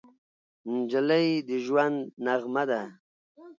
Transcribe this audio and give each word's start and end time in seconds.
نجلۍ 0.73 1.27
د 1.47 1.49
ژونده 1.65 2.09
نغمه 2.25 2.63
ده. 2.69 2.81